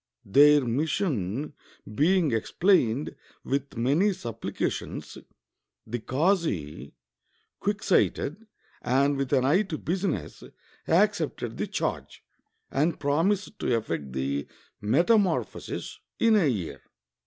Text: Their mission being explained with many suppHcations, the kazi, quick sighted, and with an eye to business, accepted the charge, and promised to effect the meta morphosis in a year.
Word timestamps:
Their 0.25 0.61
mission 0.65 1.53
being 1.93 2.31
explained 2.31 3.15
with 3.43 3.77
many 3.77 4.09
suppHcations, 4.09 5.23
the 5.85 5.99
kazi, 5.99 6.95
quick 7.59 7.83
sighted, 7.83 8.47
and 8.81 9.15
with 9.15 9.31
an 9.31 9.45
eye 9.45 9.61
to 9.61 9.77
business, 9.77 10.43
accepted 10.87 11.57
the 11.57 11.67
charge, 11.67 12.23
and 12.71 12.99
promised 12.99 13.59
to 13.59 13.75
effect 13.77 14.13
the 14.13 14.47
meta 14.81 15.19
morphosis 15.19 15.99
in 16.17 16.35
a 16.35 16.47
year. 16.47 16.81